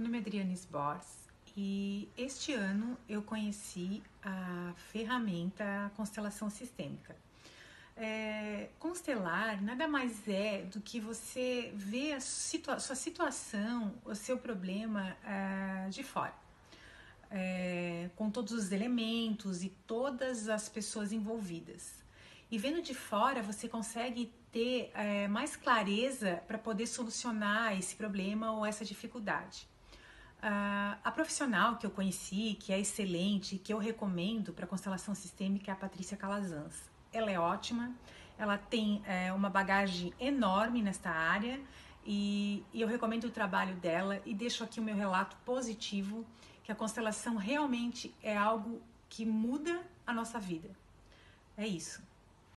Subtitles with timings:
[0.00, 7.14] meu nome é Adriane Sbors e este ano eu conheci a ferramenta constelação sistêmica.
[7.94, 14.38] É, constelar nada mais é do que você ver a situa sua situação, o seu
[14.38, 16.32] problema é, de fora,
[17.30, 22.02] é, com todos os elementos e todas as pessoas envolvidas.
[22.50, 28.50] E vendo de fora, você consegue ter é, mais clareza para poder solucionar esse problema
[28.52, 29.68] ou essa dificuldade.
[30.40, 35.70] Uh, a profissional que eu conheci, que é excelente, que eu recomendo para constelação sistêmica
[35.70, 36.90] é a Patrícia Calazans.
[37.12, 37.94] Ela é ótima,
[38.38, 41.60] ela tem é, uma bagagem enorme nesta área
[42.06, 46.24] e, e eu recomendo o trabalho dela e deixo aqui o meu relato positivo
[46.64, 50.70] que a constelação realmente é algo que muda a nossa vida.
[51.54, 52.00] É isso.